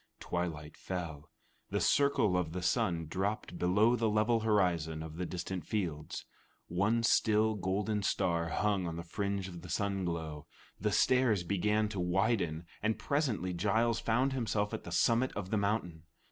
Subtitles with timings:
[0.19, 1.29] Twilight fell.
[1.69, 6.25] The circle of the sun dropped below the level horizon of the distant fields.
[6.65, 10.47] One still golden star hung on the fringe of the sun glow.
[10.79, 15.57] The stairs began to widen, and presently Giles found himself at the summit of the
[15.57, 16.01] mountain.